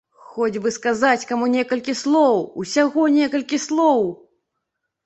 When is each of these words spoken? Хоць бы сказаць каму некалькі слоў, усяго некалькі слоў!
Хоць 0.35 0.61
бы 0.63 0.71
сказаць 0.77 1.27
каму 1.31 1.51
некалькі 1.57 1.97
слоў, 2.01 2.41
усяго 2.65 3.07
некалькі 3.21 3.65
слоў! 3.69 4.07